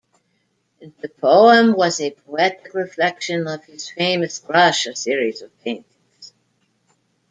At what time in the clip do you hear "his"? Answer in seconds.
3.65-3.87